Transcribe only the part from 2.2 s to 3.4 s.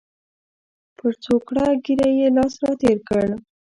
لاس را تېر کړ.